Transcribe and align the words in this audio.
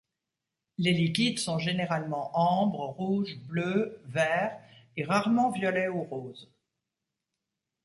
Les 0.79 0.93
liquides 0.93 1.37
sont 1.37 1.59
généralement 1.59 2.31
ambre, 2.35 2.85
rouge, 2.87 3.37
bleu, 3.45 4.01
vert 4.05 4.59
et 4.97 5.03
rarement 5.05 5.51
violet 5.51 5.89
ou 5.89 6.01
rose. 6.01 6.49